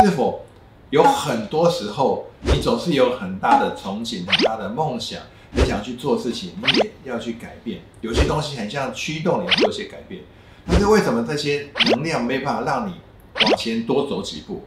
[0.00, 0.44] 是否
[0.88, 5.20] 有很多时候，你总是有很大的憧憬、很大的梦想，
[5.54, 7.82] 很想去做事情，你也要去改变。
[8.00, 10.22] 有些东西很像驱动你做一些改变，
[10.66, 12.94] 但是为什么这些能量没办法让你
[13.42, 14.64] 往前多走几步？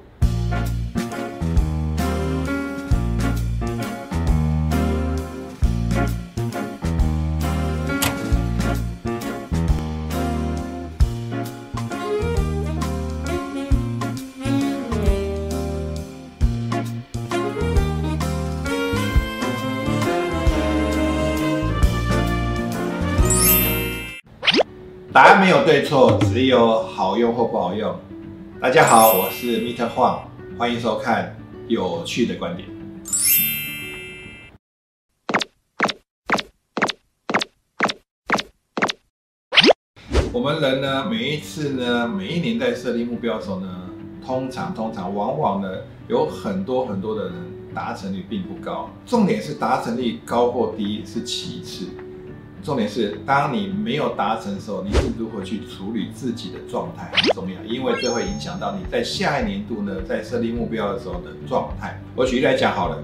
[25.15, 27.97] 答案没有对错，只有好用或不好用。
[28.59, 30.23] 大家好，我是 Meter Huang，
[30.57, 31.37] 欢迎收看
[31.69, 32.67] 有趣的观点。
[40.33, 43.89] 我们人呢，每一次呢，每一年在设立目标的时候呢，
[44.21, 45.69] 通常、通常、往往呢，
[46.09, 47.33] 有很多很多的人
[47.73, 48.89] 达成率并不高。
[49.05, 51.87] 重点是达成率高或低是其次。
[52.65, 62.01] 重点是，当你没有达成的时候，你是如何去处理自己的状态很重要，因为这会影响到你在下一年度呢，在设立目标的时候的状态。
[62.15, 62.97] 我举例来讲好了，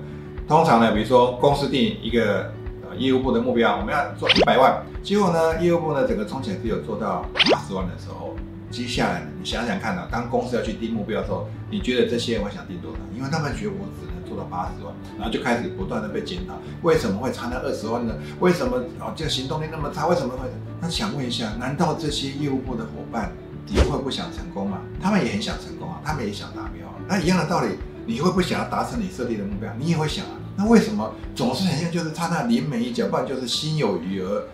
[0.47, 2.51] 通常呢，比如说公司定一个
[2.89, 8.35] 呃业务部的目标，我们要做一百万，结果呢，业务部呢整个冲起来只有做到八十万的时候，
[8.71, 12.97] 接下来你想想看啊，当公司要去定目标的时候，你觉得这些人会想定多少？
[13.15, 14.10] 因为他们觉得我只。
[14.31, 18.15] 做到八十万，然后就开始不断的被检讨，为什么会差那二十万呢？
[18.39, 20.07] 为什么哦这个行动力那么差？
[20.07, 20.47] 为什么会？
[20.79, 23.33] 那想问一下，难道这些业务部的伙伴
[23.67, 24.79] 你会不想成功吗？
[25.01, 26.95] 他们也很想成功啊，他们也想达标啊。
[27.09, 29.69] 那一样的道理，你会不想要达成你设立的目标？
[29.77, 30.31] 你也会想啊。
[30.55, 34.47] 那为什么总是很像就是差那临门一脚，不然就是心有余而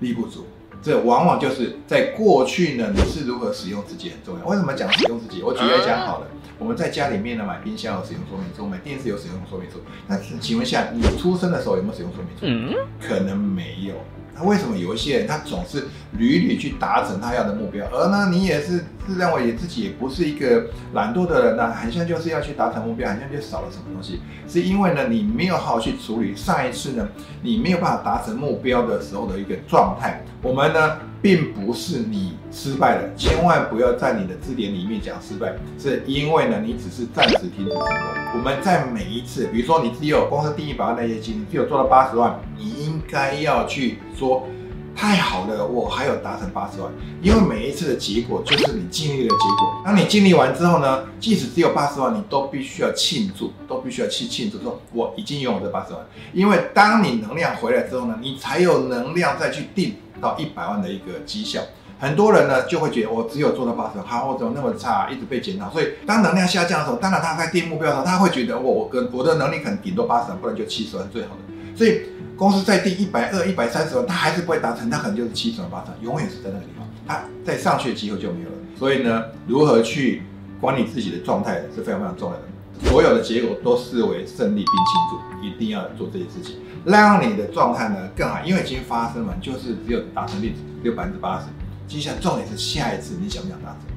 [0.00, 0.46] 力不足？
[0.82, 4.46] 这往往就是在过去呢，你是如何使用自己很重要。
[4.46, 5.42] 为什么讲使用自己？
[5.42, 6.26] 我举例讲好了。
[6.58, 9.78] 我们在家里面呢买冰箱有使用说明书，买电视有使用说明书。
[10.06, 12.78] 那请问一下，你出生的时候有没有使用说明书？
[13.00, 13.94] 可能没有。
[14.34, 21.72] 那为什么有一些人他总是屡屡去达成他要的目标，而呢你也是自认为自己也不是一个懒惰的人呢？
[21.72, 24.20] 好像就是要去达成目标，好像就少了什么东西。
[24.48, 27.08] 是因为呢你没有好好去处理上一次呢
[27.42, 30.22] 你没有办法达成目标的时候的一个状态。
[30.42, 37.86] 我们呢并不是你失败了，千万不要在你的字典里面讲失败，是因为呢你只是暂时停止成功。
[38.34, 43.98] 我们在每一次，比如说你只有公司第一百万那些金，你只有做到八十万，你应该要去。
[44.16, 44.46] 说
[44.94, 46.92] 太好了，我还有达成八十万，
[47.22, 49.82] 因为每一次的结果就是你尽力的结果。
[49.82, 56.02] 当你尽力完之后呢，即使只有八十万，你都必须要庆祝，都必须要去庆祝，说我已经拥有这八十万。
[56.34, 61.62] 因为当你能量回来之后呢，你才有能量再去定到一百万的一个绩效。
[61.98, 65.70] 很多人呢就会觉得我只有做到八十万，好，我怎么那么差，一直被检讨。
[65.70, 71.51] 所以当能量下降的时候，当然他在定目标的时候，他会觉得我我跟我的能力可能顶多八十万，不然就七十万最好的。
[71.74, 72.02] 所以。
[72.34, 78.56] 公司在定一百二、一百三十万，他还是不会达成，他可能就是七十万、八成，永远是在那个地方，他再上去的机会就没有了。
[78.76, 80.22] 所以呢，如何去
[80.60, 82.42] 管理自己的状态是非常非常重要的。
[82.90, 88.40] 所有的结果都视为胜利并庆祝，一定要做这些事情，让你的状态呢更好。
[88.44, 91.44] 因为已经发生了，就是只有达成率只有百分之八十。
[91.86, 93.91] 接下来重点是下一次你想不想达成？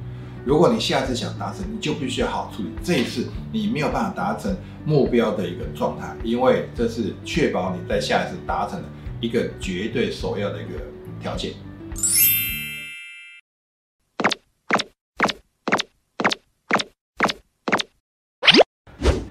[0.46, 8.88] 如果你下次想达成，你就必须要好好处理这一次你没有办法达成目标的一个状态，因为这是确保你在下一次达成的
[9.20, 10.74] 一个绝对首要的一个
[11.20, 11.54] 条件。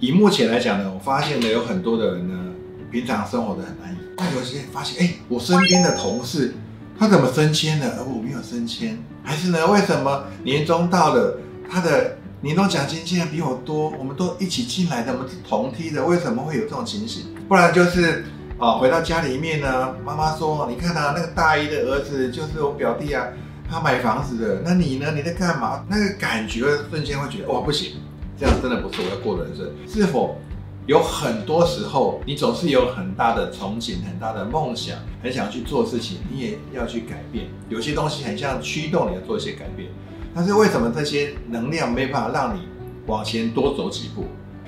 [0.01, 2.55] 以目前来讲呢，我发现呢有很多的人呢，
[2.91, 6.55] 平常生活的很安逸，但有些发现，哎，我身边的同事。
[6.99, 8.99] 他怎么升迁了，而我没有升迁？
[9.23, 9.67] 还是呢？
[9.67, 11.39] 为什么年终到了，
[11.69, 13.91] 他的年终奖金竟然比我多？
[13.99, 17.25] 我们都一起进来的，我们是同梯的，为什么会有这种情形？
[17.49, 18.25] 不然就是
[18.59, 23.27] 啊，回到家里面呢，妈妈说：“你看啊，那个大一的儿子就是我表弟啊，
[23.69, 24.61] 他买房子的。
[24.65, 25.11] 那你呢？
[25.15, 27.97] 你在干嘛？”那个感觉瞬间会觉得，哇，不行，
[28.39, 30.39] 这样真的不是我要过的人生，是否？
[30.87, 37.47] 有很多时候，你总是有很大的憧憬、很大的梦想，很想去做事情，你也要去改变。
[37.71, 39.89] 有些东西很像驱动你要做一些改变，
[40.35, 42.69] 但是为什么这些能量没办法让你
[43.07, 44.27] 往前多走几步？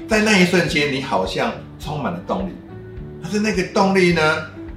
[0.09, 2.53] 在那一瞬间，你好像充满了动力，
[3.23, 4.23] 但是那个动力呢，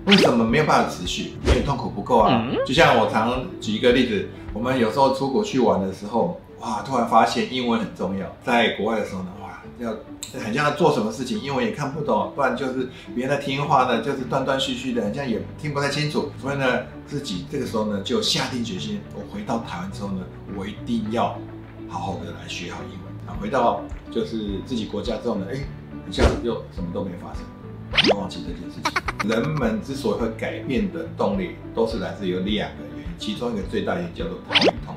[0.07, 1.35] 为什么没有办法持续？
[1.45, 2.45] 因为痛苦不够啊。
[2.65, 8.35] 就像我常举一个例子，我们有时候出国去玩的时候，哇，突然发现英文很重要。
[8.44, 9.95] 在国外的时候呢，哇，要。
[10.31, 16.31] 很像做什么事情，英文也看不懂，不然就是别人在听话呢，就是断断续续的，好像也听不太清楚。
[16.39, 20.23] 所以呢，自己这个时候呢，就下定决心，我回到台湾之后呢，
[20.56, 21.35] 我一定要
[21.88, 23.09] 好好的来学好英文。
[23.25, 25.57] 啊，回到就是自己国家之后呢，哎，
[26.07, 27.41] 一下子又什么都没发生，
[27.89, 29.27] 不要忘记这件事情。
[29.27, 34.94] 人们之所以会改变的动力，都是来自于两个原因，其中一个最大原因叫做逃离痛。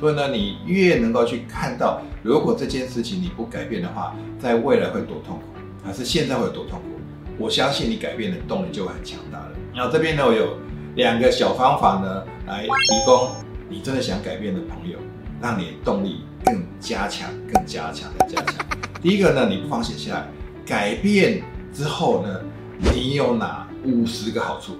[0.00, 5.42] 所以呢，你越能够去看到，如果这件事情你不改变的话，在未来会多痛苦，
[5.84, 7.00] 还是现在会有多痛苦？
[7.36, 9.50] 我相信你改变的动力就会很强大了。
[9.74, 10.56] 然后这边呢，我有
[10.94, 13.30] 两个小方法呢，来提供
[13.68, 14.98] 你真的想改变的朋友，
[15.40, 18.54] 让你的动力更加强、更加强、更加强。
[19.02, 20.26] 第一个呢，你不妨写下来，
[20.64, 21.42] 改变
[21.72, 22.40] 之后呢，
[22.78, 24.74] 你有哪五十个好处？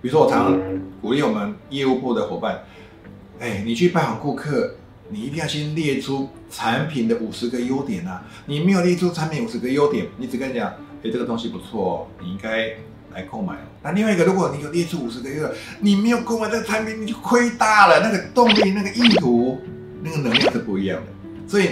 [0.00, 0.60] 比如说，我常常
[1.00, 2.60] 鼓励我们业务部的伙伴，
[3.42, 4.76] 哎，你去拜访顾客，
[5.08, 8.22] 你一定要先列出产品的五十个优点啊。
[8.46, 10.72] 你没有列出产品五十个优点，你只跟你讲。
[11.02, 12.68] 哎，这个东西不错，你应该
[13.12, 13.66] 来购买哦。
[13.82, 15.50] 那另外一个，如果你有列出五十个优点，
[15.80, 17.98] 你没有购买这个产品，你就亏大了。
[17.98, 19.60] 那个动力、那个意图、
[20.04, 21.08] 那个能量是不一样的。
[21.48, 21.68] 所以，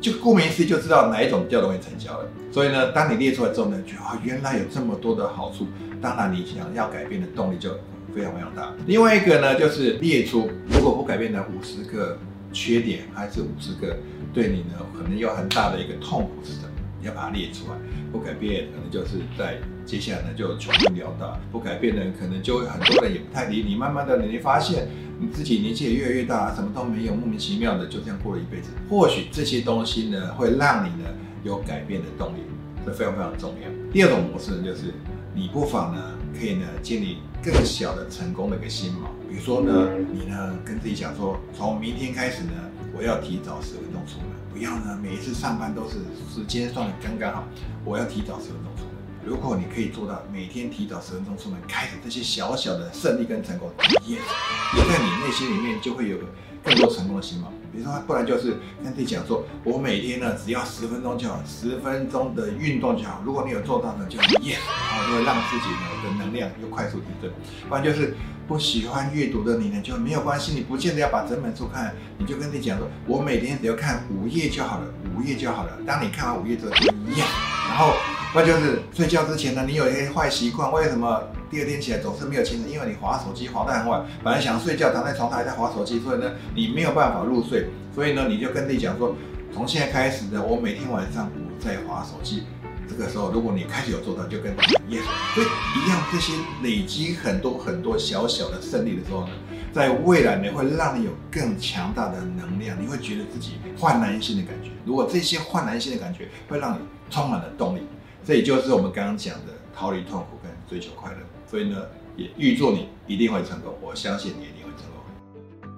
[0.00, 2.26] 就顾名思义就知道哪一种比较容易成交了。
[2.50, 5.66] 所以呢，当你列出来之后呢，觉得啊，原来有这么多的好处，
[6.00, 7.72] 当然你想要改变的动力就
[8.14, 8.72] 非常非常大。
[8.86, 12.18] 另外一个呢，就是列出如果不改变的五十个
[12.52, 13.96] 缺点，还是五十个
[14.32, 16.68] 对你呢可能有很大的一个痛苦是什么？
[17.00, 17.76] 你要把它列出来。
[18.12, 19.56] 不改变，可能就是在
[19.86, 23.74] 接下来呢就穷困潦倒；不改变呢，可能就会很多人也不太理你。
[23.74, 24.86] 慢慢的，你会发现
[25.18, 28.68] 你自己年纪也越来越大，什么都没有，莫名其妙的就这样过了一辈子。
[28.90, 31.08] 或许这些东西呢，会让你呢
[31.42, 32.40] 有改变的动力，
[32.84, 33.90] 这非常非常重要。
[33.90, 34.92] 第二种模式呢，就是
[35.34, 36.02] 你不妨呢
[36.38, 39.06] 可以呢建立更小的成功的一个心锚。
[39.28, 42.52] 比如说呢，你呢跟自己讲说，从明天开始呢，
[42.96, 44.28] 我要提早十分钟出门。
[44.52, 45.96] 不要呢，每一次上班都是
[46.32, 47.44] 时间算的刚刚好。
[47.84, 48.92] 我要提早十分钟出门。
[49.24, 53.70] 如果你可以做到每天提早十分钟出门，开始这些小小的胜利跟成功，
[54.06, 56.18] 也也在你内心里面就会有
[56.62, 57.50] 更多成功的希望。
[57.72, 63.22] 比如说，不然就是跟自己讲说，我每天呢只要十分钟就好，十分钟的运动就好。
[63.24, 64.58] 如果你有做到呢，就耶，
[64.90, 67.30] 然后就会让自己呢的能量又快速提升。
[67.68, 68.14] 不然就是
[68.46, 74.86] 不喜欢阅读的你呢，就没有关系，你不见得要把整本书看，你就跟自己讲说，我每天只要看五页就好了，
[75.16, 75.78] 五页就好了。
[75.86, 76.86] 当你看完五页之后，就
[77.16, 77.24] 耶，
[77.68, 77.94] 然后。
[78.34, 82.70] 那就是睡觉之前呢，你有一些坏习惯，为什么第二天起来总是没有精神？
[82.70, 87.66] 因为你划手机划到很晚，本来想睡觉，躺在床上还在划手机，所以呢，你没有办法入睡。
[87.94, 89.14] 所以呢，你就跟自己讲说，
[89.52, 92.44] 从现在开始呢，我每天晚上不再划手机。
[92.88, 94.50] 这个时候，如果你开始有做到，就跟
[94.88, 95.00] 耶，
[95.34, 96.32] 所以一样，这些
[96.62, 99.32] 累积很多很多小小的胜利的时候呢，
[99.74, 104.70] 在未来呢，会让你有更强大的能量，你会觉得自己焕然一新的感觉。
[104.86, 106.78] 如果这些焕然一新的感觉会让你
[107.10, 107.82] 充满了动力。
[108.24, 111.18] 这也就是我们刚刚讲的逃离痛苦跟追求快乐，
[111.50, 111.86] 所以呢，
[112.16, 115.72] 也预祝你一定会成功，我相信你一定会成功。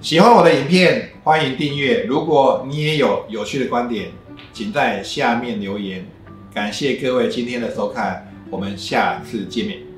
[0.00, 2.04] 喜欢我的影片，欢迎订阅。
[2.04, 4.10] 如果你也有有趣的观点，
[4.52, 6.06] 请在下面留言。
[6.54, 9.89] 感谢各位今天的收看，我们下次见面。